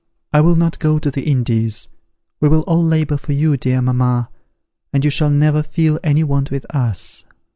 [0.33, 1.87] I will not go to the Indies.
[2.39, 4.31] We will all labour for you, dear mamma;
[4.91, 7.23] and you shall never feel any want with us."